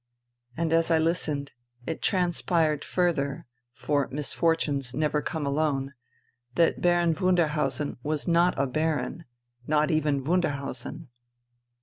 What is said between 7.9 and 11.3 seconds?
was not a baron, and not even Wunderhausen.